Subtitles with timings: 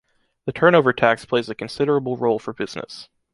[0.47, 3.07] The turnover tax plays a considerable role for business.